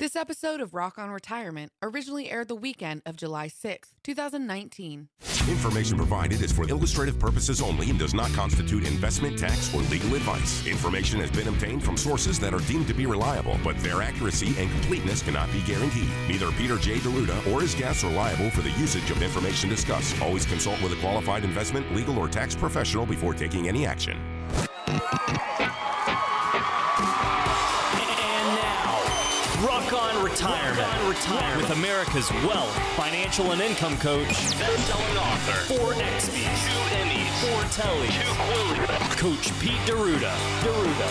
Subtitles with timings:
[0.00, 5.08] This episode of Rock on Retirement originally aired the weekend of July 6, 2019.
[5.48, 10.16] Information provided is for illustrative purposes only and does not constitute investment, tax, or legal
[10.16, 10.66] advice.
[10.66, 14.48] Information has been obtained from sources that are deemed to be reliable, but their accuracy
[14.58, 16.08] and completeness cannot be guaranteed.
[16.26, 16.98] Neither Peter J.
[16.98, 20.20] D'Arruda or his guests are liable for the usage of information discussed.
[20.20, 24.18] Always consult with a qualified investment, legal, or tax professional before taking any action.
[30.34, 31.62] Retirement, Rock on Retirement.
[31.62, 34.26] with America's wealth, financial, and income coach,
[34.58, 40.34] best-selling author, four XBs, two Emmys, four Tellys, two Quillies, Coach Pete D'Arruda.
[40.64, 41.08] D'Arruda.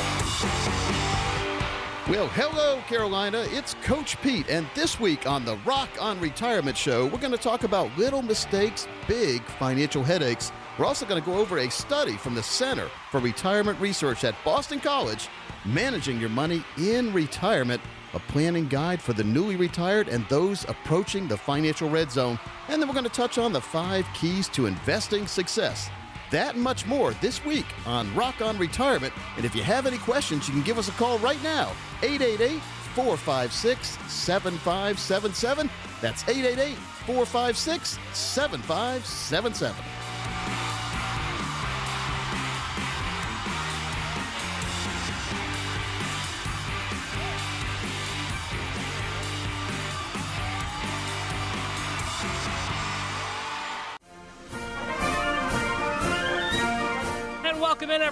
[2.10, 3.46] Well, hello, Carolina.
[3.52, 7.38] It's Coach Pete, and this week on the Rock on Retirement Show, we're going to
[7.38, 10.52] talk about little mistakes, big financial headaches.
[10.78, 14.36] We're also going to go over a study from the Center for Retirement Research at
[14.44, 15.30] Boston College,
[15.64, 17.80] Managing Your Money in Retirement,
[18.14, 22.40] a planning guide for the newly retired and those approaching the financial red zone.
[22.68, 25.90] And then we're going to touch on the five keys to investing success.
[26.32, 29.14] That and much more this week on Rock on Retirement.
[29.36, 32.60] And if you have any questions, you can give us a call right now 888
[32.96, 35.70] 456 7577.
[36.02, 40.03] That's 888 456 7577.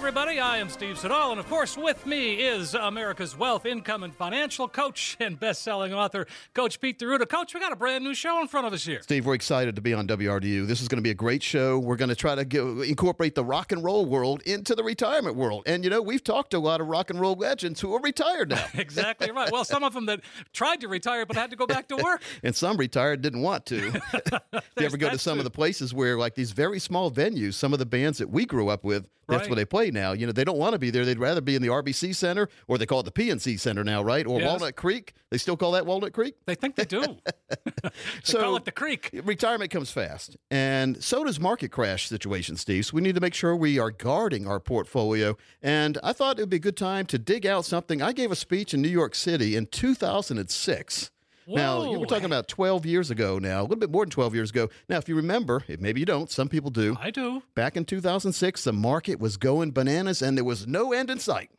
[0.02, 0.40] Everybody.
[0.40, 4.66] I am Steve Siddall, and of course, with me is America's wealth, income, and financial
[4.66, 7.28] coach and best-selling author, Coach Pete D'Arruda.
[7.28, 9.00] Coach, we got a brand new show in front of us here.
[9.02, 10.66] Steve, we're excited to be on WRDU.
[10.66, 11.78] This is going to be a great show.
[11.78, 15.36] We're going to try to get, incorporate the rock and roll world into the retirement
[15.36, 15.62] world.
[15.66, 18.00] And you know, we've talked to a lot of rock and roll legends who are
[18.00, 18.66] retired now.
[18.74, 19.52] exactly right.
[19.52, 20.22] Well, some of them that
[20.52, 23.66] tried to retire but had to go back to work, and some retired didn't want
[23.66, 24.02] to.
[24.52, 25.40] if you ever go to some too.
[25.40, 28.44] of the places where, like these very small venues, some of the bands that we
[28.44, 29.50] grew up with, that's right.
[29.50, 30.12] where they play now.
[30.12, 31.04] You know, they don't want to be there.
[31.04, 34.02] They'd rather be in the RBC Center, or they call it the PNC Center now,
[34.02, 34.26] right?
[34.26, 34.48] Or yes.
[34.48, 35.14] Walnut Creek.
[35.30, 36.34] They still call that Walnut Creek.
[36.46, 37.00] They think they do.
[37.64, 37.90] they
[38.22, 39.10] so call it the Creek.
[39.24, 42.86] Retirement comes fast, and so does market crash situation, Steve.
[42.86, 45.36] So we need to make sure we are guarding our portfolio.
[45.62, 48.02] And I thought it would be a good time to dig out something.
[48.02, 51.11] I gave a speech in New York City in 2006
[51.46, 51.56] Whoa.
[51.56, 54.34] Now, you were talking about 12 years ago now, a little bit more than 12
[54.34, 54.68] years ago.
[54.88, 56.96] Now, if you remember, if maybe you don't, some people do.
[57.00, 57.42] I do.
[57.54, 61.50] Back in 2006, the market was going bananas and there was no end in sight.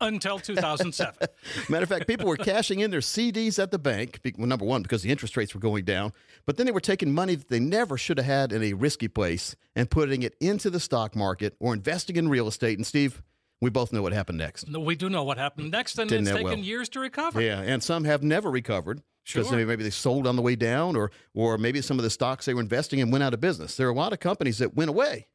[0.00, 1.14] Until 2007.
[1.68, 4.82] Matter of fact, people were cashing in their CDs at the bank, well, number one,
[4.82, 6.12] because the interest rates were going down,
[6.44, 9.06] but then they were taking money that they never should have had in a risky
[9.06, 12.78] place and putting it into the stock market or investing in real estate.
[12.78, 13.22] And Steve,
[13.62, 14.68] we both know what happened next.
[14.68, 16.58] No, we do know what happened next, and Didn't it's taken well.
[16.58, 17.40] years to recover.
[17.40, 19.64] Yeah, and some have never recovered because sure.
[19.64, 22.54] maybe they sold on the way down, or or maybe some of the stocks they
[22.54, 23.76] were investing in went out of business.
[23.76, 25.28] There are a lot of companies that went away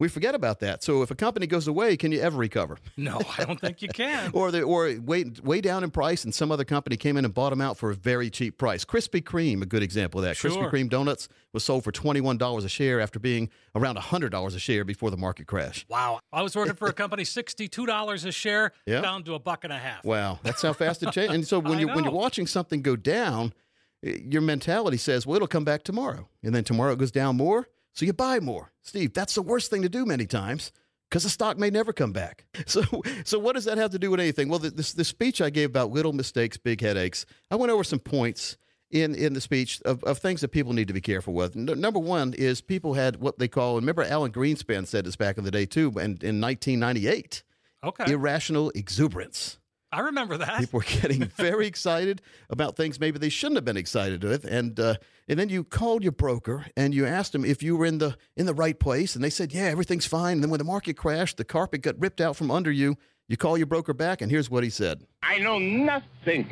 [0.00, 0.82] we forget about that.
[0.84, 2.78] So if a company goes away, can you ever recover?
[2.96, 4.30] No, I don't think you can.
[4.34, 7.32] or they, or way way down in price, and some other company came in and
[7.32, 8.84] bought them out for a very cheap price.
[8.84, 10.36] Krispy Kreme, a good example of that.
[10.36, 10.50] Sure.
[10.50, 14.30] Krispy Kreme donuts was sold for twenty one dollars a share after being around hundred
[14.30, 15.86] dollars a share before the market crash.
[15.88, 19.00] Wow, I was working for a company sixty two dollars a share, yeah.
[19.00, 20.04] down to a buck and a half.
[20.04, 21.32] Wow, that's how fast it changed.
[21.32, 23.54] And so when you when you're watching something go down,
[24.02, 27.68] your mentality says, well, it'll come back tomorrow, and then tomorrow it goes down more
[27.92, 28.72] so you buy more.
[28.82, 30.72] Steve, that's the worst thing to do many times
[31.08, 32.44] because the stock may never come back.
[32.66, 32.82] So,
[33.24, 34.48] so what does that have to do with anything?
[34.48, 37.82] Well, the, this, the speech I gave about little mistakes, big headaches, I went over
[37.82, 38.58] some points
[38.90, 41.56] in, in the speech of, of things that people need to be careful with.
[41.56, 45.38] Number one is people had what they call, and remember Alan Greenspan said this back
[45.38, 47.42] in the day too, in, in 1998.
[47.84, 48.12] Okay.
[48.12, 49.58] Irrational exuberance.
[49.90, 50.60] I remember that.
[50.60, 54.78] People were getting very excited about things maybe they shouldn't have been excited with, and
[54.78, 57.98] uh, and then you called your broker and you asked them if you were in
[57.98, 60.34] the in the right place, and they said, yeah, everything's fine.
[60.34, 62.96] And then when the market crashed, the carpet got ripped out from under you.
[63.28, 66.46] You call your broker back, and here's what he said: I know nothing.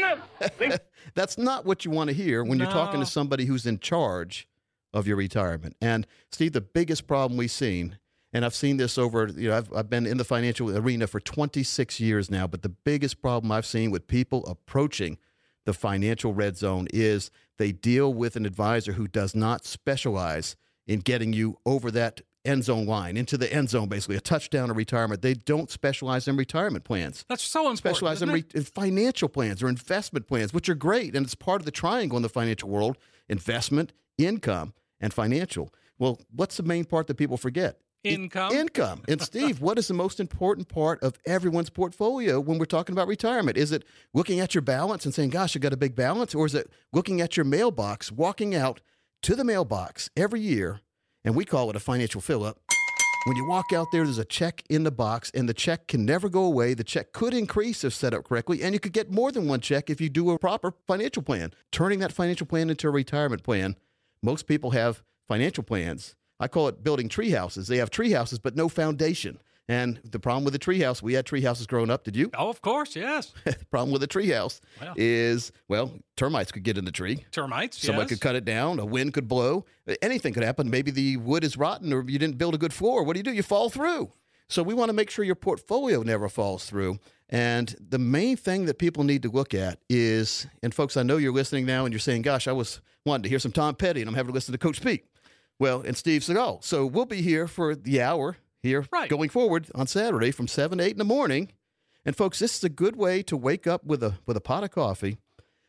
[0.00, 0.72] Nothing.
[1.14, 2.64] That's not what you want to hear when no.
[2.64, 4.48] you're talking to somebody who's in charge
[4.92, 5.76] of your retirement.
[5.80, 7.98] And Steve, the biggest problem we've seen
[8.32, 11.20] and I've seen this over, you know, I've, I've been in the financial arena for
[11.20, 15.18] 26 years now, but the biggest problem I've seen with people approaching
[15.64, 20.56] the financial red zone is they deal with an advisor who does not specialize
[20.86, 24.70] in getting you over that end zone line into the end zone, basically a touchdown
[24.70, 25.22] or retirement.
[25.22, 27.24] They don't specialize in retirement plans.
[27.28, 27.78] That's so important.
[27.78, 31.60] Specialize in, re- in, financial plans or investment plans, which are great, and it's part
[31.60, 35.72] of the triangle in the financial world: investment, income, and financial.
[35.98, 37.78] Well, what's the main part that people forget?
[38.04, 38.52] Income.
[38.52, 39.02] Income.
[39.08, 43.06] And Steve, what is the most important part of everyone's portfolio when we're talking about
[43.06, 43.56] retirement?
[43.56, 46.34] Is it looking at your balance and saying, gosh, I got a big balance?
[46.34, 48.80] Or is it looking at your mailbox, walking out
[49.22, 50.80] to the mailbox every year,
[51.24, 52.58] and we call it a financial fill up?
[53.24, 56.04] When you walk out there, there's a check in the box, and the check can
[56.04, 56.74] never go away.
[56.74, 59.60] The check could increase if set up correctly, and you could get more than one
[59.60, 61.52] check if you do a proper financial plan.
[61.70, 63.76] Turning that financial plan into a retirement plan.
[64.24, 66.16] Most people have financial plans.
[66.42, 67.68] I call it building tree houses.
[67.68, 69.38] They have tree houses, but no foundation.
[69.68, 72.02] And the problem with the treehouse, we had treehouses growing up.
[72.02, 72.30] Did you?
[72.36, 73.32] Oh, of course, yes.
[73.44, 74.94] the problem with a treehouse Well.
[74.96, 77.24] is, well, termites could get in the tree.
[77.30, 78.08] Termites, Someone yes.
[78.10, 78.80] could cut it down.
[78.80, 79.64] A wind could blow.
[80.02, 80.68] Anything could happen.
[80.68, 83.04] Maybe the wood is rotten, or you didn't build a good floor.
[83.04, 83.32] What do you do?
[83.32, 84.12] You fall through.
[84.48, 86.98] So we want to make sure your portfolio never falls through.
[87.30, 91.16] And the main thing that people need to look at is, and folks, I know
[91.18, 94.02] you're listening now, and you're saying, "Gosh, I was wanting to hear some Tom Petty,
[94.02, 95.04] and I'm having to listen to Coach Pete."
[95.62, 96.38] Well, and Steve Seagal.
[96.38, 99.08] Oh, so we'll be here for the hour here Right.
[99.08, 101.52] going forward on Saturday from seven to eight in the morning.
[102.04, 104.64] And folks, this is a good way to wake up with a with a pot
[104.64, 105.18] of coffee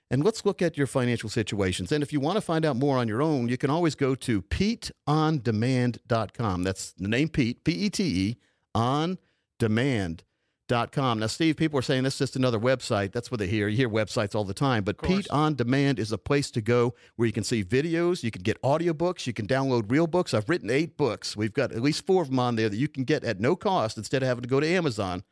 [0.09, 1.91] and let's look at your financial situations.
[1.91, 4.15] And if you want to find out more on your own, you can always go
[4.15, 6.63] to PeteOnDemand.com.
[6.63, 8.37] That's the name Pete, P E T E,
[8.73, 9.19] on
[9.59, 10.25] demand.com.
[10.73, 13.11] Now, Steve, people are saying this is just another website.
[13.11, 13.67] That's what they hear.
[13.67, 14.83] You hear websites all the time.
[14.83, 15.03] But.
[15.03, 18.41] Pete on Demand is a place to go where you can see videos, you can
[18.41, 20.33] get audiobooks, you can download real books.
[20.33, 21.37] I've written eight books.
[21.37, 23.55] We've got at least four of them on there that you can get at no
[23.55, 25.23] cost instead of having to go to Amazon.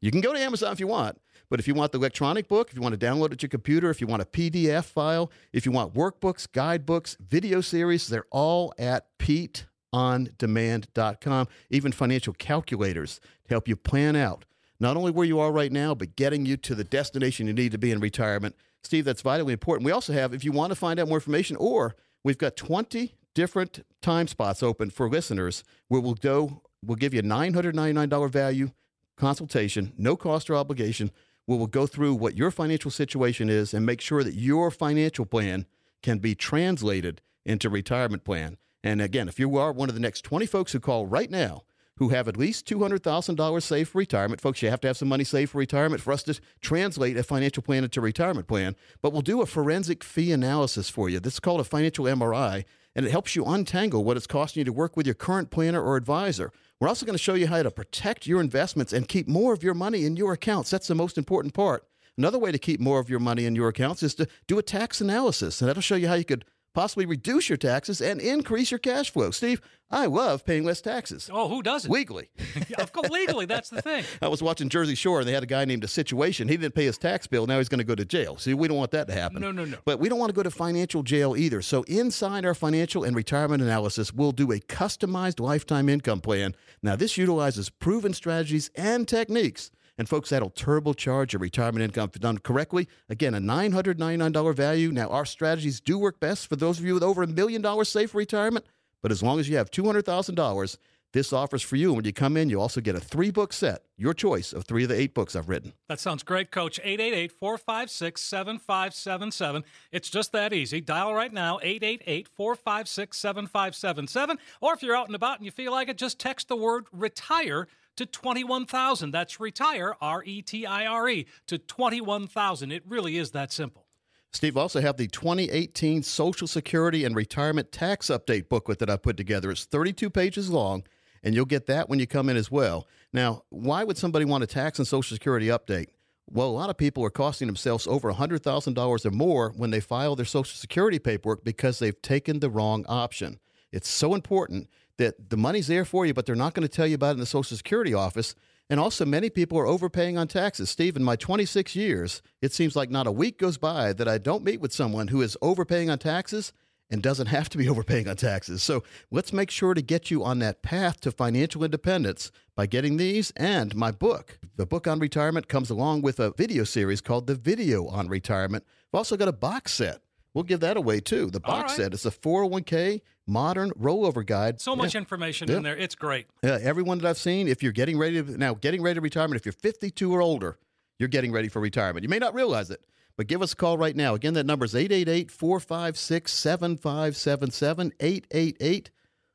[0.00, 2.68] You can go to Amazon if you want, but if you want the electronic book,
[2.70, 5.30] if you want to download it to your computer, if you want a PDF file,
[5.52, 11.48] if you want workbooks, guidebooks, video series, they're all at PeteOnDemand.com.
[11.70, 14.44] Even financial calculators to help you plan out
[14.78, 17.72] not only where you are right now, but getting you to the destination you need
[17.72, 18.54] to be in retirement.
[18.82, 19.84] Steve, that's vitally important.
[19.84, 23.14] We also have, if you want to find out more information, or we've got 20
[23.34, 28.70] different time spots open for listeners where we'll go, we'll give you a $999 value
[29.16, 31.10] consultation, no cost or obligation,
[31.46, 35.66] we'll go through what your financial situation is and make sure that your financial plan
[36.02, 38.56] can be translated into retirement plan.
[38.82, 41.62] And again, if you are one of the next 20 folks who call right now
[41.98, 45.24] who have at least $200,000 saved for retirement, folks, you have to have some money
[45.24, 48.76] saved for retirement for us to translate a financial plan into a retirement plan.
[49.02, 51.20] But we'll do a forensic fee analysis for you.
[51.20, 52.64] This is called a financial MRI,
[52.94, 55.82] and it helps you untangle what it's costing you to work with your current planner
[55.82, 56.52] or advisor.
[56.80, 59.62] We're also going to show you how to protect your investments and keep more of
[59.62, 60.70] your money in your accounts.
[60.70, 61.86] That's the most important part.
[62.18, 64.62] Another way to keep more of your money in your accounts is to do a
[64.62, 66.46] tax analysis, and that'll show you how you could
[66.76, 69.30] possibly reduce your taxes and increase your cash flow.
[69.30, 71.90] Steve, I love paying less taxes Oh, who doesn't?
[71.90, 72.28] legally.
[72.78, 74.04] of course, legally, that's the thing.
[74.22, 76.48] I was watching Jersey Shore and they had a guy named a situation.
[76.48, 77.46] He didn't pay his tax bill.
[77.46, 78.36] Now he's going to go to jail.
[78.36, 79.40] See, we don't want that to happen.
[79.40, 79.78] No, no, no.
[79.86, 81.62] But we don't want to go to financial jail either.
[81.62, 86.54] So inside our financial and retirement analysis, we'll do a customized lifetime income plan.
[86.82, 89.70] Now this utilizes proven strategies and techniques.
[89.98, 92.88] And folks, that'll turbocharge your retirement income if done correctly.
[93.08, 94.92] Again, a $999 value.
[94.92, 97.88] Now, our strategies do work best for those of you with over a million dollars
[97.88, 98.66] saved for retirement.
[99.02, 100.76] But as long as you have $200,000,
[101.12, 101.88] this offers for you.
[101.88, 104.64] And when you come in, you also get a three book set, your choice of
[104.64, 105.72] three of the eight books I've written.
[105.88, 106.78] That sounds great, Coach.
[106.82, 109.64] 888 456 7577.
[109.92, 110.82] It's just that easy.
[110.82, 114.38] Dial right now, 888 456 7577.
[114.60, 116.84] Or if you're out and about and you feel like it, just text the word
[116.92, 117.66] retire
[117.96, 119.10] to 21,000.
[119.10, 122.72] That's retire, R E T I R E, to 21,000.
[122.72, 123.86] It really is that simple.
[124.32, 129.16] Steve, also have the 2018 Social Security and Retirement Tax Update booklet that I put
[129.16, 129.50] together.
[129.50, 130.84] It's 32 pages long,
[131.22, 132.86] and you'll get that when you come in as well.
[133.12, 135.86] Now, why would somebody want a tax and Social Security update?
[136.28, 140.16] Well, a lot of people are costing themselves over $100,000 or more when they file
[140.16, 143.38] their Social Security paperwork because they've taken the wrong option.
[143.72, 146.86] It's so important that the money's there for you, but they're not going to tell
[146.86, 148.34] you about it in the Social Security office.
[148.68, 150.70] And also, many people are overpaying on taxes.
[150.70, 154.18] Steve, in my 26 years, it seems like not a week goes by that I
[154.18, 156.52] don't meet with someone who is overpaying on taxes
[156.90, 158.62] and doesn't have to be overpaying on taxes.
[158.62, 162.96] So let's make sure to get you on that path to financial independence by getting
[162.96, 164.38] these and my book.
[164.56, 168.64] The book on retirement comes along with a video series called The Video on Retirement.
[168.92, 170.00] I've also got a box set.
[170.36, 171.30] We'll give that away too.
[171.30, 171.84] The box right.
[171.84, 171.94] set.
[171.94, 174.60] It's a 401k modern rollover guide.
[174.60, 175.56] So much information Yeah.
[175.56, 175.74] in there.
[175.74, 176.26] It's great.
[176.44, 179.40] Yeah, everyone that I've seen, if you're getting ready to now getting ready to retirement,
[179.40, 180.58] if you're 52 or older,
[180.98, 182.02] you're getting ready for retirement.
[182.02, 182.82] You may not realize it,
[183.16, 184.12] but give us a call right now.
[184.12, 187.94] Again, that number is 888 456 7577.
[187.98, 188.90] 888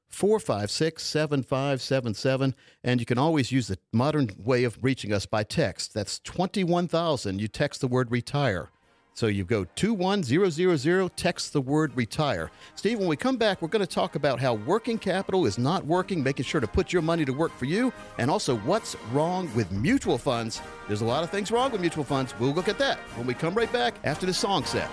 [0.07, 2.55] 456 7577.
[2.83, 5.95] And you can always use the modern way of reaching us by text.
[5.95, 7.41] That's 21,000.
[7.41, 8.69] You text the word retire
[9.13, 12.49] So you go 21000, text the word retire.
[12.75, 15.85] Steve, when we come back, we're going to talk about how working capital is not
[15.85, 19.53] working, making sure to put your money to work for you, and also what's wrong
[19.53, 20.61] with mutual funds.
[20.87, 22.33] There's a lot of things wrong with mutual funds.
[22.39, 24.89] We'll look at that when we come right back after the song set.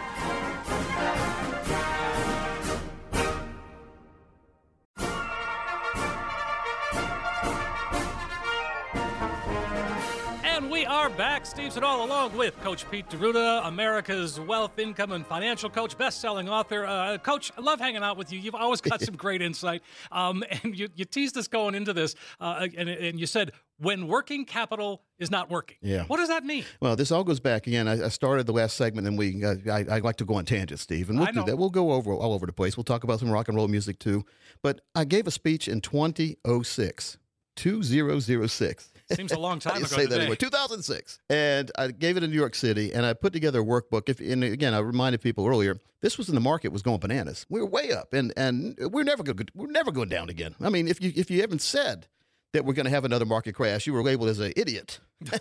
[11.68, 16.48] Steve it all along with Coach Pete D'Arruda, America's wealth, income, and financial coach, best-selling
[16.48, 16.87] author.
[16.87, 18.38] Uh, coach, I love hanging out with you.
[18.38, 19.82] You've always got some great insight.
[20.10, 24.08] Um, and you, you teased us going into this, uh, and, and you said when
[24.08, 25.76] working capital is not working.
[25.82, 26.04] Yeah.
[26.04, 26.64] What does that mean?
[26.80, 27.87] Well, this all goes back again.
[27.87, 30.46] I, I started the last segment, and we uh, I, I like to go on
[30.46, 31.46] tangents, Steve, and we'll I do know.
[31.46, 31.58] that.
[31.58, 32.78] We'll go over all over the place.
[32.78, 34.25] We'll talk about some rock and roll music too.
[34.62, 37.18] But I gave a speech in 2006,
[37.56, 38.92] 2006.
[39.12, 40.06] Seems a long time ago say today.
[40.06, 40.36] that anyway.
[40.36, 44.08] 2006, and I gave it in New York City, and I put together a workbook.
[44.08, 47.46] If and again, I reminded people earlier, this was when the market was going bananas.
[47.48, 50.54] We were way up, and and we're never going we're never going down again.
[50.60, 52.06] I mean, if you if you haven't said
[52.52, 55.00] that we're going to have another market crash, you were labeled as an idiot.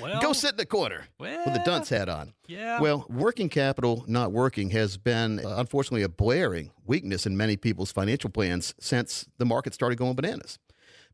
[0.00, 2.34] Well, Go sit in the corner with the dunce hat on.
[2.48, 2.80] Yeah.
[2.80, 7.90] Well, working capital not working has been, uh, unfortunately, a blaring weakness in many people's
[7.92, 10.58] financial plans since the market started going bananas.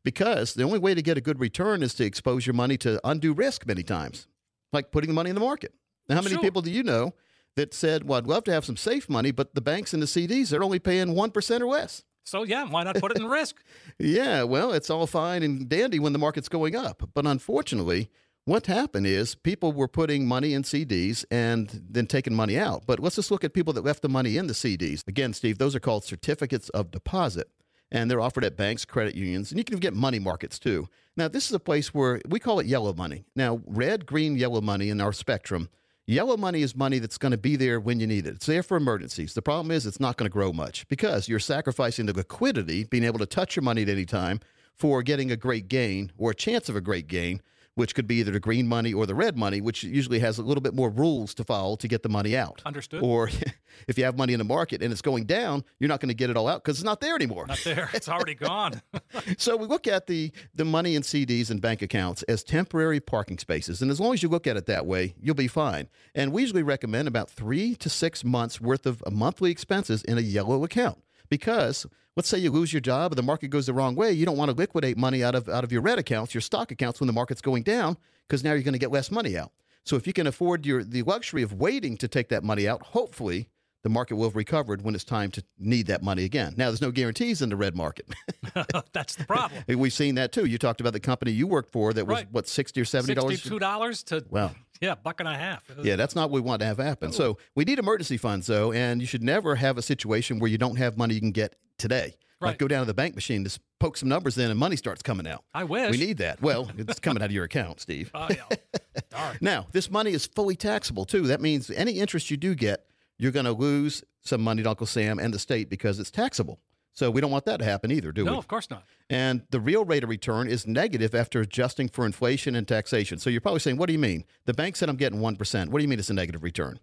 [0.03, 2.99] Because the only way to get a good return is to expose your money to
[3.07, 4.27] undue risk many times,
[4.73, 5.73] like putting the money in the market.
[6.09, 6.41] Now, how many Sure.
[6.43, 7.13] people do you know
[7.55, 10.07] that said, Well, I'd love to have some safe money, but the banks and the
[10.07, 12.03] CDs, they're only paying 1% or less?
[12.25, 13.57] so yeah, why not put it in risk?
[13.99, 17.09] Yeah, well, it's all fine and dandy when the market's going up.
[17.13, 18.09] But unfortunately,
[18.45, 22.83] what happened is people were putting money in CDs and then taking money out.
[22.85, 25.01] But let's just look at people that left the money in the CDs.
[25.07, 27.49] Again, Steve, those are called certificates of deposit.
[27.93, 30.89] And they're offered at banks, credit unions, and you can get money markets too.
[31.15, 33.23] Now, this is a place where we call it yellow money.
[33.35, 35.69] Now, red, green, yellow money in our spectrum.
[36.07, 38.35] Yellow money is money that's going to be there when you need it.
[38.35, 39.35] It's there for emergencies.
[39.35, 43.05] The problem is it's not going to grow much because you're sacrificing the liquidity, being
[43.05, 44.41] able to touch your money at any time,
[44.73, 47.41] for getting a great gain or a chance of a great gain,
[47.75, 50.43] which could be either the green money or the red money, which usually has a
[50.43, 52.61] little bit more rules to follow to get the money out.
[52.65, 53.01] Understood.
[53.03, 53.29] Or
[53.87, 56.15] if you have money in the market and it's going down, you're not going to
[56.15, 57.47] get it all out because it's not there anymore.
[57.47, 57.89] Not there.
[57.93, 58.81] It's already gone.
[59.37, 63.37] So we look at the the money in CDs and bank accounts as temporary parking
[63.37, 65.89] spaces, and as long as you look at it that way, you'll be fine.
[66.13, 70.21] And we usually recommend about three to six months worth of monthly expenses in a
[70.21, 70.99] yellow account
[71.29, 71.85] because.
[72.15, 74.11] Let's say you lose your job and the market goes the wrong way.
[74.11, 76.71] You don't want to liquidate money out of out of your red accounts, your stock
[76.71, 79.51] accounts when the market's going down, because now you're going to get less money out.
[79.83, 82.83] So if you can afford your the luxury of waiting to take that money out,
[82.83, 83.49] hopefully
[83.83, 86.53] the market will have recovered when it's time to need that money again.
[86.57, 88.07] Now, there's no guarantees in the red market.
[88.93, 89.63] That's the problem.
[89.67, 90.45] We've seen that too.
[90.45, 92.27] You talked about the company you worked for that was Right.
[92.31, 93.33] what sixty or seventy dollars.
[93.35, 94.51] Sixty-two dollars to Wow.
[94.81, 95.63] yeah, buck and a half.
[95.81, 97.11] Yeah, that's not what we want to have happen.
[97.11, 100.57] So we need emergency funds though, and you should never have a situation where you
[100.57, 102.15] don't have money you can get today.
[102.41, 102.57] Like Right.
[102.57, 105.25] go down to the bank machine, just poke some numbers in, and money starts coming
[105.27, 105.43] out.
[105.53, 105.91] I wish.
[105.91, 106.41] We need that.
[106.41, 108.11] Well, it's coming out of your account, Steve.
[108.13, 108.57] Oh yeah.
[109.09, 109.37] Darn.
[109.41, 111.23] Now, this money is fully taxable too.
[111.27, 112.85] That means any interest you do get,
[113.17, 116.59] you're going to lose some money to Uncle Sam and the state because it's taxable.
[116.93, 118.29] So we don't want that to happen either, do we?
[118.29, 118.83] No, of course not.
[119.09, 123.17] And the real rate of return is negative after adjusting for inflation and taxation.
[123.17, 124.25] So you're probably saying, what do you mean?
[124.45, 125.69] The bank said I'm getting 1%.
[125.69, 126.79] What do you mean it's a negative return?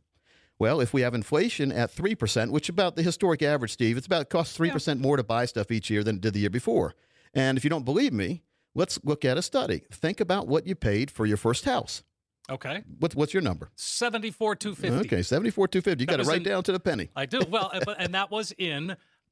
[0.58, 4.06] Well, if we have inflation at 3%, which is about the historic average, Steve, it's
[4.06, 6.50] about it costs 3% more to buy stuff each year than it did the year
[6.50, 6.94] before.
[7.32, 8.42] And if you don't believe me,
[8.74, 9.82] let's look at a study.
[9.92, 12.02] Think about what you paid for your first house.
[12.50, 12.82] Okay.
[12.98, 13.70] What's, what's your number?
[13.76, 15.06] Seventy-four two fifty.
[15.06, 16.02] Okay, 74 250.
[16.02, 17.08] You got it right in- down to the penny.
[17.14, 17.40] I do.
[17.48, 18.88] Well, and that was in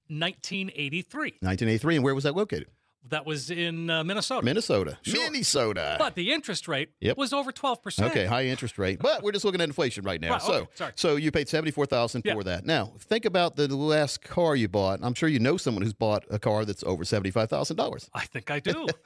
[0.08, 1.20] 1983.
[1.40, 1.96] 1983.
[1.96, 2.68] And where was that located?
[3.10, 4.44] That was in uh, Minnesota.
[4.44, 4.98] Minnesota.
[5.02, 5.30] Sure.
[5.30, 5.96] Minnesota.
[5.98, 7.16] But the interest rate Yep.
[7.16, 8.10] was over 12%.
[8.10, 10.32] Okay, high interest rate, but we're just looking at inflation right now.
[10.32, 10.92] Right, so, okay, sorry.
[10.96, 12.34] so you paid seventy four thousand Yeah.
[12.34, 12.66] for that.
[12.66, 15.00] Now, think about the last car you bought.
[15.02, 18.10] I'm sure you know someone who's bought a car that's over seventy five thousand dollars.
[18.12, 18.86] I think I do.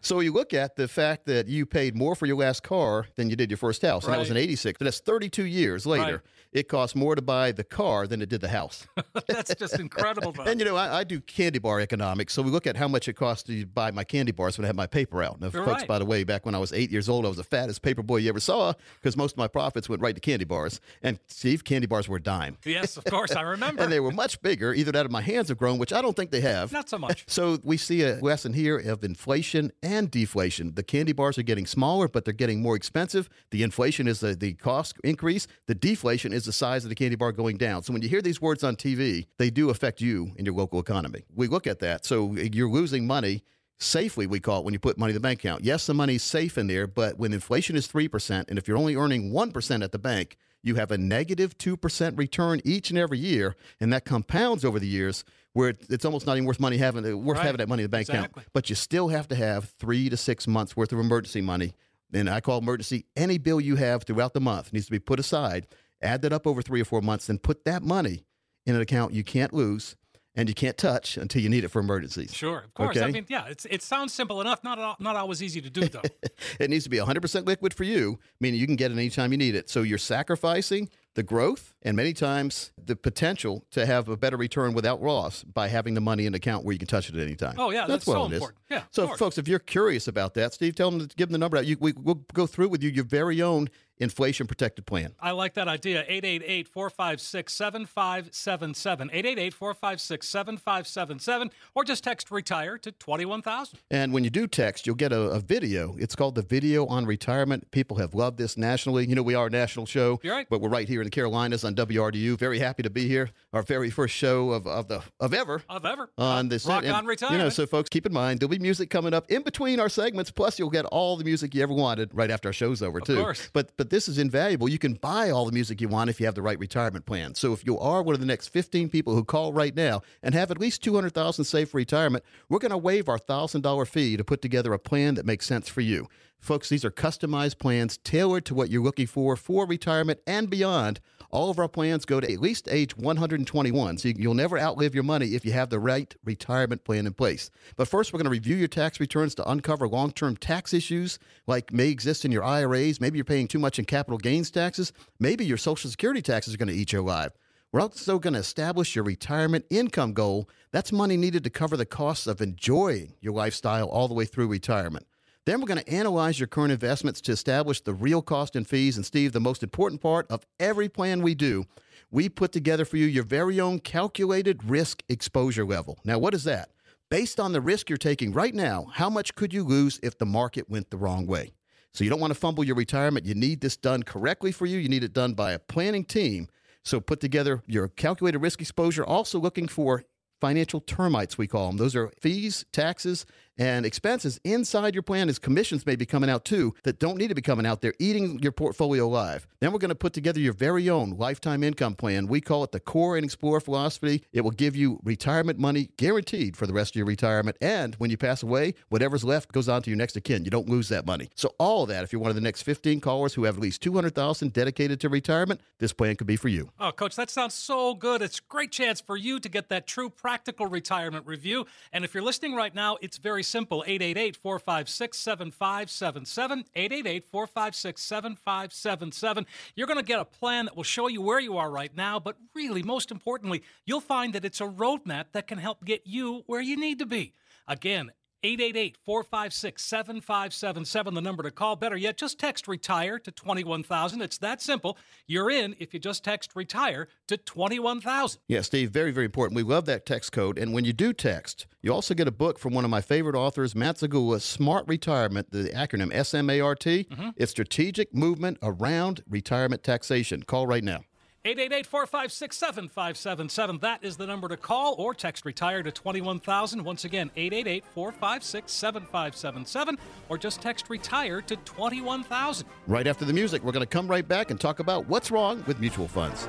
[0.00, 3.28] So you look at the fact that you paid more for your last car than
[3.30, 4.42] you did your first house, and that was in Right.
[4.44, 4.78] eighty six.
[4.80, 6.12] That's thirty two years later.
[6.12, 6.20] Right.
[6.52, 8.86] It costs more to buy the car than it did the house.
[9.26, 10.32] That's just incredible.
[10.32, 10.44] Though.
[10.44, 12.95] And you know, I, I do candy bar economics, so we look at how much
[13.08, 15.40] it cost to buy my candy bars when I had my paper out.
[15.40, 15.88] Now, You're folks, right.
[15.88, 18.02] by the way, back when I was eight years old, I was the fattest paper
[18.02, 20.80] boy you ever saw because most of my profits went right to candy bars.
[21.02, 23.82] And Steve, candy bars were a dime, yes, of course, I remember.
[23.82, 24.72] and they were much bigger.
[24.74, 26.72] Either that or my hands have grown, which I don't think they have.
[26.72, 27.24] Not so much.
[27.28, 30.74] So we see a lesson here of inflation and deflation.
[30.74, 33.28] The candy bars are getting smaller, but they're getting more expensive.
[33.50, 35.46] The inflation is the, the cost increase.
[35.66, 37.82] The deflation is the size of the candy bar going down.
[37.82, 40.78] So when you hear these words on TV, they do affect you and your local
[40.80, 41.24] economy.
[41.34, 42.04] We look at that.
[42.04, 43.42] So you're losing money
[43.78, 45.62] safely, we call it, when you put money in the bank account.
[45.64, 48.96] Yes, the money's safe in there, but when inflation is 3%, and if you're only
[48.96, 53.54] earning 1% at the bank, you have a negative 2% return each and every year,
[53.80, 57.16] and that compounds over the years where it's almost not even worth money having uh,
[57.16, 57.46] worth Right.
[57.46, 58.40] having that money in the bank Exactly.
[58.42, 58.48] account.
[58.52, 61.72] But you still have to have three to six months worth of emergency money.
[62.12, 65.18] And I call emergency any bill you have throughout the month needs to be put
[65.20, 65.66] aside.
[66.02, 68.24] Add that up over three or four months, then put that money
[68.66, 69.96] in an account you can't lose
[70.36, 72.32] and you can't touch until you need it for emergencies.
[72.34, 72.96] Sure, of course.
[72.96, 73.12] I Okay.
[73.12, 74.62] mean, yeah, it's, it sounds simple enough.
[74.62, 76.02] Not al- not always easy to do, though.
[76.60, 79.38] It needs to be 100% liquid for you, meaning you can get it anytime you
[79.38, 79.68] need it.
[79.68, 84.74] So you're sacrificing the growth and many times the potential to have a better return
[84.74, 87.22] without loss by having the money in an account where you can touch it at
[87.22, 87.54] any time.
[87.58, 88.32] Oh, yeah, that's what so it is.
[88.34, 88.58] important.
[88.70, 91.38] Yeah, So, folks, if you're curious about that, Steve, tell them to give them the
[91.38, 91.64] number out.
[91.66, 95.14] You, we, we'll go through with you your very own inflation protected plan.
[95.20, 96.00] I like that idea.
[96.08, 99.10] 888 456 7577.
[99.12, 101.50] 888 456 7577.
[101.74, 103.78] Or just text retire to 21000.
[103.90, 105.96] And when you do text, you'll get a, a video.
[105.98, 107.70] It's called the Video on Retirement.
[107.70, 109.06] People have loved this nationally.
[109.06, 110.46] You know, we are a national show, You're right.
[110.48, 112.38] but we're right here in the Carolinas on WRDU.
[112.38, 113.30] Very happy to be here.
[113.52, 116.10] Our very first show of, of the of ever Of ever.
[116.18, 118.90] on this Rock and, on You know, so folks, keep in mind there'll be music
[118.90, 120.30] coming up in between our segments.
[120.30, 123.16] Plus, you'll get all the music you ever wanted right after our show's over too.
[123.16, 123.48] course.
[123.52, 124.68] But but this is invaluable.
[124.68, 127.34] You can buy all the music you want if you have the right retirement plan.
[127.34, 130.34] So if you are one of the next 15 people who call right now and
[130.34, 134.16] have at least 200,000 saved for retirement, we're going to waive our thousand dollar fee
[134.16, 136.08] to put together a plan that makes sense for you.
[136.38, 141.00] Folks, these are customized plans tailored to what you're looking for for retirement and beyond.
[141.30, 144.94] All of our plans go to at least age 121, so you- you'll never outlive
[144.94, 147.50] your money if you have the right retirement plan in place.
[147.74, 151.18] But first, we're going to review your tax returns to uncover long term tax issues
[151.48, 153.00] like may exist in your IRAs.
[153.00, 154.92] Maybe you're paying too much in capital gains taxes.
[155.18, 157.32] Maybe your Social Security taxes are going to eat you alive.
[157.72, 160.48] We're also going to establish your retirement income goal.
[160.70, 164.46] That's money needed to cover the costs of enjoying your lifestyle all the way through
[164.46, 165.06] retirement.
[165.46, 168.96] Then we're going to analyze your current investments to establish the real cost and fees.
[168.96, 171.64] And Steve, the most important part of every plan we do,
[172.10, 175.98] we put together for you your very own calculated risk exposure level.
[176.04, 176.70] Now, what is that?
[177.10, 180.26] Based on the risk you're taking right now, how much could you lose if the
[180.26, 181.52] market went the wrong way?
[181.94, 183.24] So you don't want to fumble your retirement.
[183.24, 184.78] You need this done correctly for you.
[184.78, 186.48] You need it done by a planning team.
[186.82, 190.02] So put together your calculated risk exposure, also looking for
[190.40, 191.76] financial termites, we call them.
[191.76, 193.24] Those are fees, taxes,
[193.58, 197.28] and expenses inside your plan as commissions may be coming out too that don't need
[197.28, 197.80] to be coming out.
[197.80, 199.46] They're eating your portfolio alive.
[199.60, 202.26] Then we're going to put together your very own lifetime income plan.
[202.26, 204.24] We call it the Core and Explore philosophy.
[204.32, 207.56] It will give you retirement money guaranteed for the rest of your retirement.
[207.60, 210.44] And when you pass away, whatever's left goes on to your next of kin.
[210.44, 211.30] You don't lose that money.
[211.34, 213.62] So all of that, if you're one of the next 15 callers who have at
[213.62, 216.70] least 200,000 dedicated to retirement, this plan could be for you.
[216.78, 218.22] Oh, Coach, that sounds so good.
[218.22, 221.66] It's a great chance for you to get that true practical retirement review.
[221.92, 226.64] And if you're listening right now, it's very simple 888 456 7577.
[226.74, 229.46] 888 456 7577.
[229.74, 232.18] You're going to get a plan that will show you where you are right now,
[232.18, 236.42] but really, most importantly, you'll find that it's a roadmap that can help get you
[236.46, 237.32] where you need to be.
[237.68, 241.76] Again, 888 456 7577, the number to call.
[241.76, 244.22] Better yet, just text retire to 21000.
[244.22, 244.98] It's that simple.
[245.26, 248.40] You're in if you just text retire to 21000.
[248.48, 249.56] Yeah, Steve, very, very important.
[249.56, 250.58] We love that text code.
[250.58, 253.36] And when you do text, you also get a book from one of my favorite
[253.36, 256.80] authors, Matt Zagula, Smart Retirement, the acronym SMART.
[256.80, 257.30] Mm-hmm.
[257.36, 260.42] It's Strategic Movement Around Retirement Taxation.
[260.42, 261.02] Call right now.
[261.46, 263.78] 888 456 7577.
[263.78, 266.82] That is the number to call or text retire to 21000.
[266.82, 269.96] Once again, 888 456 7577
[270.28, 272.66] or just text retire to 21000.
[272.88, 275.62] Right after the music, we're going to come right back and talk about what's wrong
[275.68, 276.48] with mutual funds.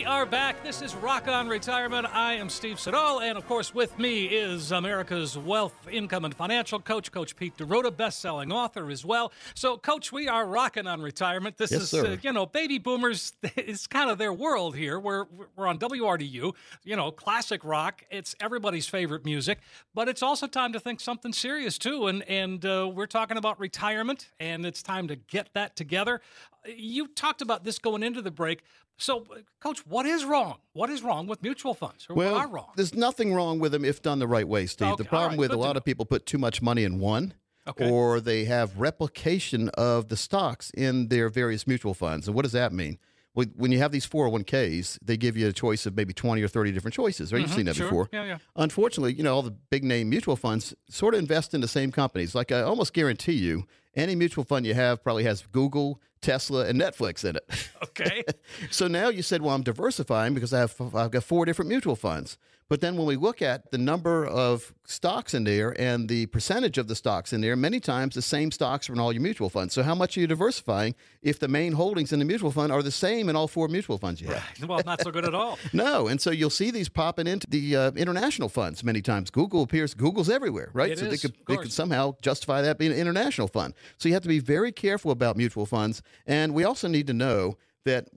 [0.00, 0.64] We are back.
[0.64, 2.06] This is Rock on Retirement.
[2.06, 6.80] I am Steve Siddall, and of course, with me is America's wealth, income, and financial
[6.80, 9.30] coach, Coach Pete D'Arruda, best-selling author as well.
[9.54, 11.58] So, Coach, we are rocking on retirement.
[11.58, 11.94] This Yes, is.
[11.94, 13.34] Uh, you know, baby boomers.
[13.56, 14.98] It's kind of their world here.
[14.98, 16.54] We're we're on WRDU.
[16.82, 18.02] You know, classic rock.
[18.10, 19.58] It's everybody's favorite music,
[19.94, 22.06] but it's also time to think something serious too.
[22.06, 26.22] And and uh, we're talking about retirement, and it's time to get that together.
[26.64, 28.62] You talked about this going into the break.
[29.00, 30.58] So, uh, Coach, what is wrong?
[30.72, 32.06] What is wrong with mutual funds?
[32.08, 32.70] Or Well, what are wrong?
[32.76, 34.88] there's nothing wrong with them if done the right way, Steve.
[34.88, 35.78] Okay, the problem right, with a good lot know.
[35.78, 37.34] of people put too much money in one.
[37.66, 37.90] Okay.
[37.90, 42.26] Or they have replication of the stocks in their various mutual funds.
[42.26, 42.98] And what does that mean?
[43.34, 46.72] When you have these 401ks, they give you a choice of maybe 20 or 30
[46.72, 47.40] different choices, right?
[47.40, 47.78] You've seen that Mm-hmm.
[47.88, 47.88] sure.
[48.06, 48.08] before.
[48.12, 48.38] Yeah, yeah.
[48.56, 51.92] Unfortunately, you know, all the big name mutual funds sort of invest in the same
[51.92, 52.34] companies.
[52.34, 56.80] Like I almost guarantee you, any mutual fund you have probably has Google, Tesla, and
[56.80, 57.68] Netflix in it.
[57.84, 58.24] Okay.
[58.70, 61.96] so now you said, well, I'm diversifying because I have I've got four different mutual
[61.96, 62.36] funds.
[62.70, 66.78] But then when we look at the number of stocks in there and the percentage
[66.78, 69.50] of the stocks in there, many times the same stocks are in all your mutual
[69.50, 69.74] funds.
[69.74, 72.80] So how much are you diversifying if the main holdings in the mutual fund are
[72.80, 74.68] the same in all four mutual funds you have?
[74.68, 75.58] Well, not so good at all.
[75.72, 79.30] No, and so you'll see these popping into the uh, international funds many times.
[79.30, 80.92] Google appears, Google's everywhere, right?
[80.92, 83.74] It so is, they could they could somehow justify that being an international fund.
[83.98, 87.14] So you have to be very careful about mutual funds, and we also need to
[87.14, 88.08] know that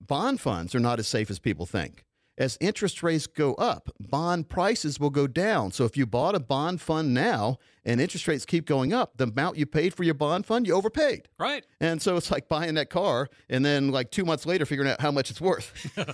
[0.00, 2.04] bond funds are not as safe as people think.
[2.38, 5.72] As interest rates go up, bond prices will go down.
[5.72, 9.24] So if you bought a bond fund now and interest rates keep going up, the
[9.24, 11.28] amount you paid for your bond fund, you overpaid.
[11.36, 11.66] Right.
[11.80, 15.00] And so it's like buying that car and then like two months later figuring out
[15.00, 15.74] how much it's worth.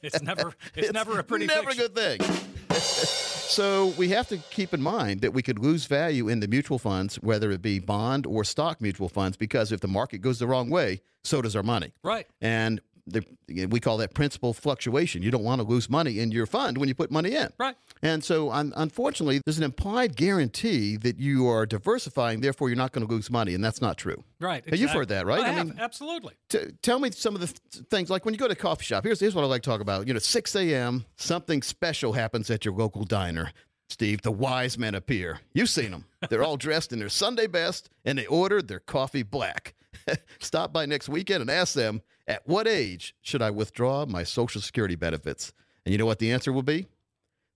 [0.00, 2.20] It's never it's, never a pretty never a good thing.
[2.70, 6.78] so we have to keep in mind that we could lose value in the mutual
[6.78, 10.46] funds, whether it be bond or stock mutual funds, because if the market goes the
[10.46, 11.92] wrong way, so does our money.
[12.02, 12.26] Right.
[12.40, 12.80] And
[13.12, 15.22] the, we call that principal fluctuation.
[15.22, 17.48] You don't want to lose money in your fund when you put money in.
[17.58, 17.76] Right.
[18.02, 22.92] And so, un- unfortunately, there's an implied guarantee that you are diversifying, therefore, you're not
[22.92, 23.54] going to lose money.
[23.54, 24.22] And that's not true.
[24.40, 24.62] Right.
[24.66, 25.40] Hey, You've heard that, right?
[25.40, 26.34] I, I have, mean- absolutely.
[26.48, 28.84] T- tell me some of the th- things like when you go to a coffee
[28.84, 29.04] shop.
[29.04, 30.06] Here's here's what I like to talk about.
[30.06, 31.04] You know, 6 a.m.
[31.16, 33.52] Something special happens at your local diner.
[33.90, 35.40] Steve, the wise men appear.
[35.54, 36.04] You've seen them.
[36.28, 39.74] They're all dressed in their Sunday best, and they ordered their coffee black.
[40.38, 44.60] Stop by next weekend and ask them, at what age should I withdraw my Social
[44.60, 45.52] Security benefits?
[45.84, 46.86] And you know what the answer will be?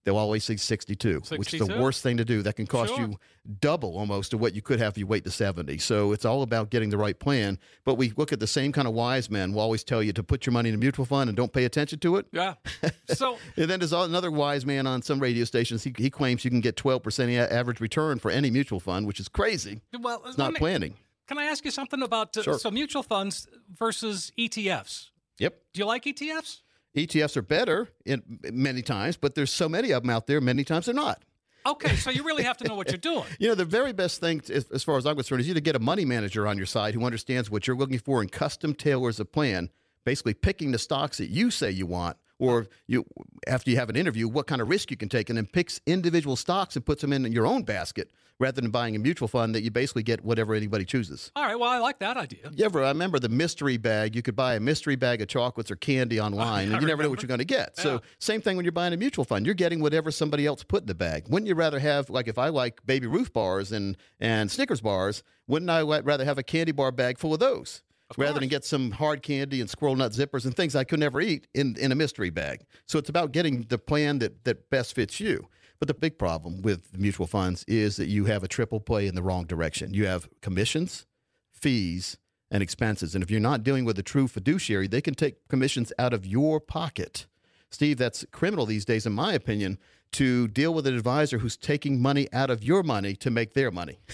[0.05, 2.43] They'll always say 62, which is the worst thing to do.
[2.43, 3.07] That can cost Sure.
[3.07, 3.17] you
[3.61, 5.79] double almost of what you could have if you wait to 70.
[5.79, 7.57] So it's all about getting the right plan.
[7.85, 10.25] But we look at the same kind of wise men will always tell you to
[10.25, 12.27] put your money in a mutual fund and don't pay attention to it.
[12.33, 12.55] Yeah.
[13.15, 15.85] So And then there's another wise man on some radio stations.
[15.85, 19.29] He, he claims you can get 12% average return for any mutual fund, which is
[19.29, 19.83] crazy.
[20.01, 20.95] well, It's not planning.
[21.33, 22.59] Can I ask you something about uh, Sure.
[22.59, 25.09] so mutual funds versus ETFs?
[25.39, 25.59] Yep.
[25.73, 26.61] Do you like ETFs?
[26.95, 30.63] ETFs are better in many times, but there's so many of them out there, many
[30.63, 31.23] times they're not.
[31.65, 33.25] Okay, so you really have to know what you're doing.
[33.39, 35.75] You know, the very best thing, as far as I'm concerned, is you to get
[35.75, 39.19] a money manager on your side who understands what you're looking for and custom tailors
[39.19, 39.71] a plan,
[40.05, 43.07] basically picking the stocks that you say you want, or you
[43.47, 45.81] after you have an interview, what kind of risk you can take, and then picks
[45.87, 49.55] individual stocks and puts them in your own basket rather than buying a mutual fund
[49.55, 51.31] that you basically get whatever anybody chooses.
[51.37, 52.51] All right, well, I like that idea.
[52.53, 54.17] You ever, I remember the mystery bag.
[54.17, 57.11] You could buy a mystery bag of chocolates or candy online, and you never know
[57.11, 57.75] what you're going to get.
[57.77, 57.83] Yeah.
[57.83, 59.47] So, same thing when you're buying a mutual fund.
[59.47, 61.29] You're getting whatever somebody else put in the bag.
[61.29, 65.23] Wouldn't you rather have, like, if I like Baby Ruth bars and and Snickers bars,
[65.47, 67.83] wouldn't I rather have a candy bar bag full of those?
[68.17, 71.21] Rather than get some hard candy and squirrel nut zippers and things I could never
[71.21, 72.65] eat in, in a mystery bag.
[72.87, 75.49] So it's about getting the plan that, that best fits you.
[75.79, 79.17] But the big problem with mutual funds is that you have a triple play in
[79.17, 79.93] the wrong direction.
[79.93, 81.07] You have commissions,
[81.53, 82.19] fees,
[82.53, 83.15] and expenses.
[83.15, 86.25] And if you're not dealing with a true fiduciary, they can take commissions out of
[86.25, 87.27] your pocket.
[87.73, 89.79] Steve, that's criminal these days, in my opinion,
[90.13, 93.71] to deal with an advisor who's taking money out of your money to make their
[93.71, 93.99] money.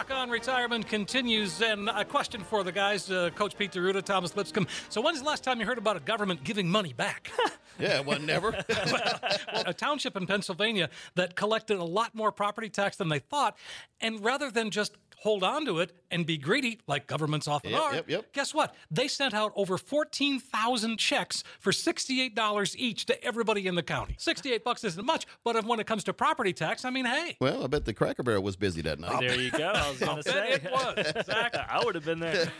[0.08, 1.60] Rock on Retirement continues.
[1.60, 4.66] And a question for the guys, uh, Coach Pete D'Arruda, Thomas Lipscomb.
[4.88, 7.30] So, when's the last time you heard about a government giving money back?
[7.80, 8.50] Yeah, well, never.
[8.68, 9.20] well,
[9.64, 13.56] a township in Pennsylvania that collected a lot more property tax than they thought.
[14.00, 17.80] And rather than just hold on to it and be greedy, like governments often Yep,
[17.82, 18.32] are, yep, yep.
[18.32, 18.74] guess what?
[18.90, 24.14] They sent out over 14,000 checks for $68 each to everybody in the county.
[24.18, 27.36] 68 bucks isn't much, but when it comes to property tax, I mean, hey.
[27.40, 29.20] well, I bet the Cracker Barrel was busy that night.
[29.20, 29.66] There you go.
[29.68, 30.50] I was going to say.
[30.52, 30.94] it was.
[31.14, 31.60] Exactly.
[31.68, 32.46] I would have been there.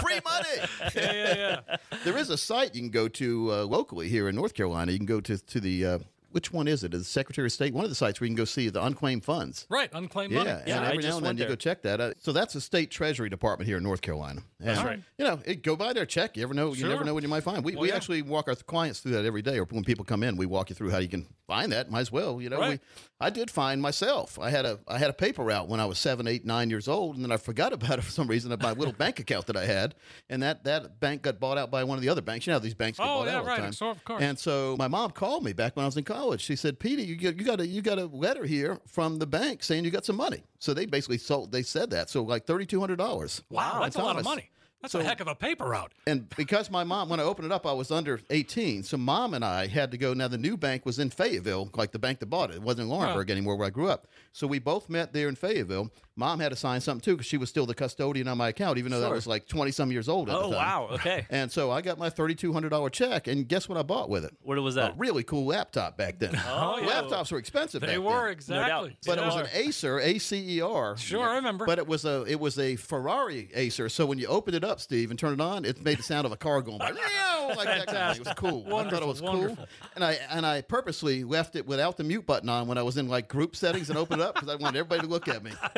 [0.00, 0.68] Free money.
[0.94, 1.76] Yeah, yeah, yeah.
[2.04, 4.92] there is a site you can go to uh, locally here in North Carolina.
[4.92, 5.98] You can go to to the uh,
[6.32, 6.94] which one is it?
[6.94, 8.82] Is the Secretary of State one of the sites where you can go see the
[8.84, 9.66] unclaimed funds.
[9.70, 10.50] Right, unclaimed Yeah, money.
[10.50, 12.00] and Yeah, I every just now and then you go check that.
[12.00, 14.42] Uh, so that's the state treasury department here in North Carolina.
[14.60, 15.00] And, That's right.
[15.18, 16.36] You know, it, go by there, check.
[16.36, 16.72] You ever know?
[16.72, 17.64] You never know what you might find.
[17.64, 17.96] We, Well, we yeah.
[17.96, 20.70] actually walk our clients through that every day, or when people come in, we walk
[20.70, 21.90] you through how you can find that.
[21.90, 22.40] Might as well.
[22.40, 22.80] You know, Right.
[22.80, 24.38] we, I did find myself.
[24.38, 26.88] I had a I had a paper route when I was seven, eight, nine years
[26.88, 28.54] old, and then I forgot about it for some reason.
[28.62, 29.94] My little bank account that I had,
[30.30, 32.46] and that that bank got bought out by one of the other banks.
[32.46, 33.60] You know, these banks get Oh, bought yeah, out all the right.
[33.60, 33.72] time.
[33.72, 34.22] So, of course.
[34.22, 36.21] And so my mom called me back when I was in college.
[36.36, 39.62] She said, "Petey, you you got a you got a letter here from the bank
[39.62, 41.52] saying you got some money." So they basically sold.
[41.52, 42.08] They said that.
[42.10, 43.42] So like thirty two hundred dollars.
[43.50, 44.50] Wow, that's a lot of money.
[44.82, 45.92] That's a heck of a paper route.
[46.08, 48.82] And because my mom, when I opened it up, I was under 18.
[48.82, 50.12] So mom and I had to go.
[50.12, 52.56] Now, the new bank was in Fayetteville, like the bank that bought it.
[52.56, 54.08] It wasn't in Laurinburg anymore where I grew up.
[54.34, 55.90] So we both met there in Fayetteville.
[56.16, 58.76] Mom had to sign something too because she was still the custodian on my account,
[58.78, 60.66] even though that was like 20 some years old at Oh, the time.
[60.66, 60.88] wow.
[60.92, 61.26] Okay.
[61.30, 63.26] And so I got my $3,200 check.
[63.28, 64.34] And guess what I bought with it?
[64.42, 64.94] What was A that?
[64.98, 66.34] really cool laptop back then.
[66.48, 67.02] Oh, yeah.
[67.02, 68.32] Laptops were expensive They back were then.
[68.32, 68.96] exactly.
[69.06, 70.96] But it was an Acer, A C E R.
[70.96, 71.64] Sure, I remember.
[71.66, 73.88] But it was a it was a Ferrari Acer.
[73.88, 76.26] So when you opened it up, Steve, and turned it on, it made the sound
[76.26, 76.92] of a car going by.
[76.92, 78.22] Meow, like that kind of thing.
[78.22, 78.74] It was cool.
[78.76, 79.56] I thought it was wonderful.
[79.56, 79.66] cool.
[79.94, 82.96] And I and I purposely left it without the mute button on when I was
[82.96, 85.42] in like group settings and opened it up because I wanted everybody to look at
[85.44, 85.50] me.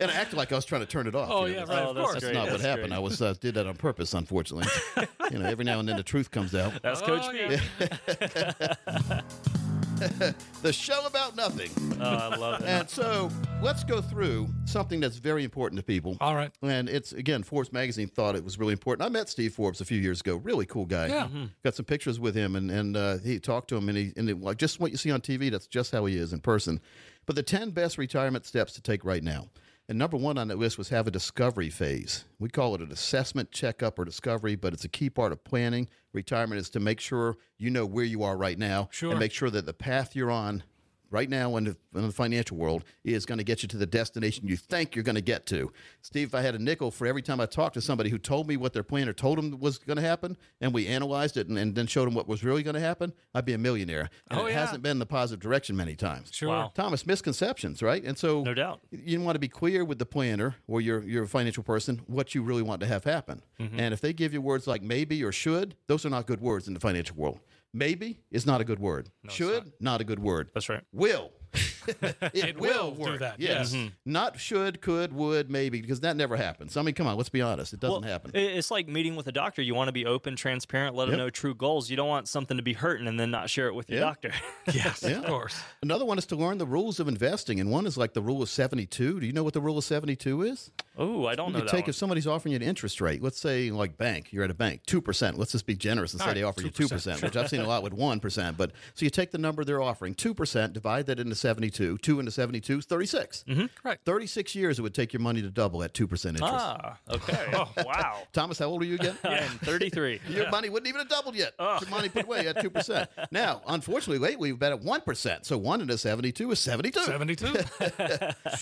[0.00, 1.28] and I acted like I was trying to turn it off.
[1.30, 2.14] Oh, you know, yeah, that's- right, Oh, of that's course.
[2.14, 2.34] That's great.
[2.34, 2.94] not what That's happened.
[2.94, 4.68] I was uh, did that on purpose, unfortunately.
[5.30, 6.72] you know, every now and then the truth comes out.
[6.82, 9.20] That's Oh, Coach yeah.
[10.00, 10.34] Pete.
[10.62, 11.70] the show about nothing.
[12.00, 12.66] Oh, I love it.
[12.66, 13.30] And so
[13.62, 16.16] let's go through something that's very important to people.
[16.20, 16.50] All right.
[16.62, 19.06] And it's again, Forbes magazine thought it was really important.
[19.06, 20.36] I met Steve Forbes a few years ago.
[20.36, 21.08] Really cool guy.
[21.08, 21.24] Yeah.
[21.24, 21.44] Mm-hmm.
[21.64, 24.28] Got some pictures with him, and and uh, he talked to him, and he and
[24.28, 25.50] it, like just what you see on TV.
[25.50, 26.80] That's just how he is in person.
[27.26, 29.48] But the ten best retirement steps to take right now.
[29.90, 32.24] And number one on that list was have a discovery phase.
[32.38, 35.88] We call it an assessment, checkup, or discovery, but it's a key part of planning.
[36.12, 39.10] Retirement is to make sure you know where you are right now Sure.
[39.10, 40.62] and make sure that the path you're on
[41.10, 43.86] right now in the, in the financial world is going to get you to the
[43.86, 45.72] destination you think you're going to get to.
[46.02, 48.46] Steve, if I had a nickel for every time I talked to somebody who told
[48.48, 51.48] me what their plan or told them was going to happen, and we analyzed it
[51.48, 54.08] and, and then showed them what was really going to happen, I'd be a millionaire.
[54.30, 54.60] And Oh, it yeah.
[54.60, 56.30] hasn't been the positive direction many times.
[56.32, 56.48] Sure.
[56.48, 56.72] Wow.
[56.74, 58.02] Thomas, misconceptions, right?
[58.04, 58.80] And so, No doubt.
[58.90, 62.42] you want to be clear with the planner or your your financial person what you
[62.42, 63.42] really want to have happen.
[63.58, 63.80] Mm-hmm.
[63.80, 66.68] And if they give you words like maybe or should, those are not good words
[66.68, 67.40] in the financial world.
[67.72, 69.10] Maybe is not a good word.
[69.28, 70.00] should not.
[70.00, 70.50] a good word.
[70.54, 70.82] That's right.
[70.92, 71.30] Will.
[72.02, 73.20] it, It will do work.
[73.20, 73.72] that, Yes.
[73.72, 73.74] yes.
[73.74, 73.88] Mm-hmm.
[74.12, 76.76] Not should, could, would, maybe, because that never happens.
[76.76, 77.72] I mean, come on, let's be honest.
[77.72, 78.30] It doesn't Well, happen.
[78.34, 79.62] It's like meeting with a doctor.
[79.62, 81.90] You want to be open, transparent, let them know true goals.
[81.90, 84.04] You don't want something to be hurting and then not share it with your Yeah.
[84.06, 84.32] doctor.
[84.72, 85.18] Yes, Yeah.
[85.18, 85.60] of course.
[85.82, 88.42] Another one is to learn the rules of investing, and one is like the rule
[88.42, 89.20] of 72.
[89.20, 90.70] Do you know what the rule of 72 is?
[90.98, 91.90] oh, I don't You know that take one.
[91.90, 94.82] if somebody's offering you an interest rate, let's say like bank, you're at a bank,
[94.86, 95.38] two percent.
[95.38, 97.48] Let's just be generous and say All they offer you 2%, two percent, which I've
[97.48, 98.58] seen a lot with one percent.
[98.58, 101.34] But so you take the number they're offering, two percent, divide that into
[101.70, 101.98] seventy-two.
[101.98, 103.44] Two into seventy-two is 36
[103.84, 103.98] Right.
[104.04, 106.54] Thirty-six years it would take your money to double at two percent interest.
[106.56, 107.46] Ah, okay.
[107.84, 108.22] wow.
[108.32, 109.16] Thomas, how old are you again?
[109.24, 110.20] I am 33.
[110.28, 111.54] Your money wouldn't even have doubled yet.
[111.58, 113.08] Your money put away at two percent.
[113.30, 115.46] Now, unfortunately, lately we've been at one percent.
[115.46, 117.00] So one into seventy-two is seventy-two.
[117.00, 117.60] 72.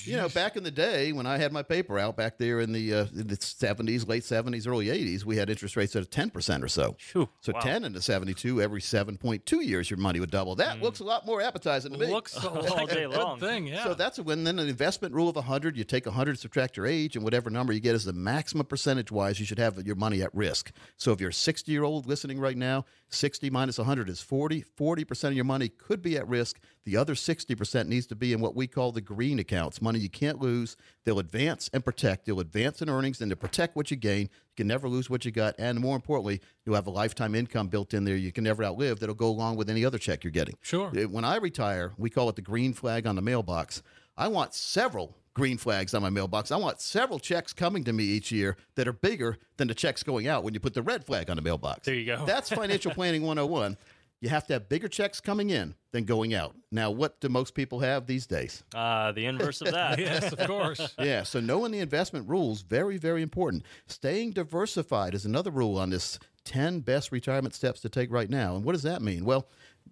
[0.05, 2.73] You know, back in the day when I had my paper out back there in
[2.73, 6.63] the, uh, in the 70s, late 70s, early 80s, we had interest rates at 10%
[6.63, 6.97] or so.
[6.99, 7.61] Phew, so wow.
[7.61, 10.55] 10 into 72, every 7.2 years, your money would double.
[10.55, 12.07] That looks a lot more appetizing to me.
[12.07, 13.39] Looks All like day long.
[13.39, 13.85] good thing, yeah.
[13.85, 17.17] So that's when then an investment rule of 100, you take 100, subtract your age,
[17.17, 20.23] and whatever number you get is the maximum percentage wise you should have your money
[20.23, 20.73] at risk.
[20.97, 24.65] So if you're a 60 year old listening right now, 60 minus 100 is 40.
[24.79, 26.59] 40% of your money could be at risk.
[26.85, 30.09] The other 60% needs to be in what we call the green accounts, money you
[30.09, 30.77] can't lose.
[31.09, 32.27] They'll advance and protect.
[32.27, 34.25] They'll advance in earnings and to protect what you gain.
[34.25, 35.55] You can never lose what you got.
[35.59, 39.01] And more importantly, you'll have a lifetime income built in there you can never outlive
[39.01, 40.57] that'll go along with any other check you're getting.
[40.61, 40.93] Sure.
[40.95, 43.83] Uh, When I retire, we call it the green flag on the mailbox.
[44.19, 46.51] I want several green flags on my mailbox.
[46.53, 50.03] I want several checks coming to me each year that are bigger than the checks
[50.03, 51.87] going out when you put the red flag on the mailbox.
[51.87, 52.27] There you go.
[52.27, 53.79] That's financial planning 101.
[54.21, 56.57] You have to have bigger checks coming in than going out.
[56.73, 58.65] Now, what do most people have these days?
[58.75, 59.99] Uh, the inverse of that.
[60.01, 60.95] yes, of course.
[60.99, 63.65] Yeah, so knowing the investment rules very very important.
[63.87, 68.57] Staying diversified is another rule on this 10 best retirement steps to take right now.
[68.57, 69.25] And what does that mean?
[69.25, 69.49] Well,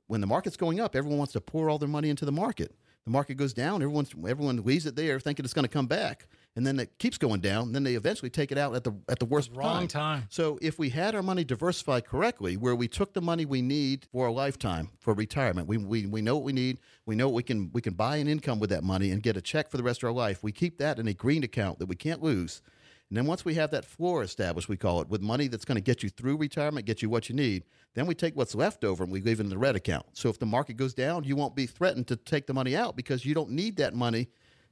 [0.08, 2.74] when the market's going up, everyone wants to pour all their money into the market.
[3.04, 6.26] The market goes down, everyone's everyone leaves it there thinking it's going to come back.
[6.56, 9.18] And then it keeps going down, then they eventually take it out at the at
[9.18, 10.24] the worst wrong time.
[10.30, 14.06] So if we had our money diversified correctly, where we took the money we need
[14.10, 17.34] for a lifetime for retirement, we, we, we know what we need, we know what
[17.34, 19.76] we can we can buy an income with that money and get a check for
[19.76, 20.42] the rest of our life.
[20.42, 22.62] We keep that in a green account that we can't lose.
[23.10, 25.76] And then once we have that floor established, we call it, with money that's going
[25.76, 27.62] to get you through retirement, get you what you need,
[27.94, 30.06] then we take what's left over and we leave it in the red account.
[30.14, 32.96] So if the market goes down, you won't be threatened to take the money out
[32.96, 34.28] because you don't need that money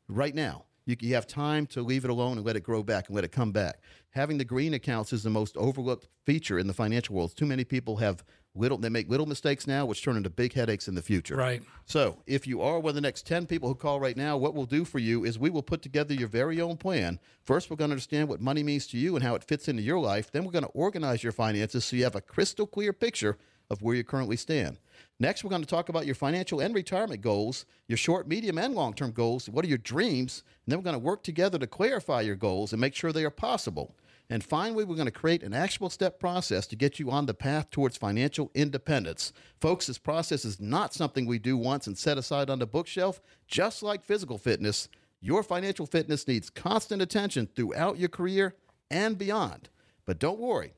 [0.08, 0.64] right now.
[0.86, 3.24] You, you have time to leave it alone and let it grow back and let
[3.24, 3.80] it come back.
[4.10, 7.34] Having the green accounts is the most overlooked feature in the financial world.
[7.34, 8.22] Too many people have
[8.54, 11.36] little, they make little mistakes now, which turn into big headaches in the future.
[11.36, 11.62] Right.
[11.86, 14.54] So, if you are one of the next 10 people who call right now, what
[14.54, 17.18] we'll do for you is we will put together your very own plan.
[17.42, 19.82] First, we're going to understand what money means to you and how it fits into
[19.82, 20.30] your life.
[20.30, 23.38] Then, we're going to organize your finances so you have a crystal clear picture
[23.70, 24.78] of where you currently stand.
[25.20, 28.74] Next, we're going to talk about your financial and retirement goals, your short, medium, and
[28.74, 29.48] long term goals.
[29.48, 30.42] What are your dreams?
[30.64, 33.24] And then we're going to work together to clarify your goals and make sure they
[33.24, 33.94] are possible.
[34.28, 37.34] And finally, we're going to create an actionable step process to get you on the
[37.34, 39.32] path towards financial independence.
[39.60, 43.20] Folks, this process is not something we do once and set aside on the bookshelf.
[43.46, 44.88] Just like physical fitness,
[45.20, 48.56] your financial fitness needs constant attention throughout your career
[48.90, 49.68] and beyond.
[50.06, 50.72] But don't worry,